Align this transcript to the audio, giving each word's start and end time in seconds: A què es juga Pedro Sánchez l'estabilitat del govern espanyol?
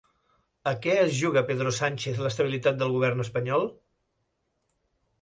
A 0.71 0.71
què 0.85 0.95
es 1.01 1.13
juga 1.17 1.43
Pedro 1.51 1.75
Sánchez 1.81 2.23
l'estabilitat 2.23 2.83
del 2.83 2.99
govern 2.99 3.25
espanyol? 3.29 3.73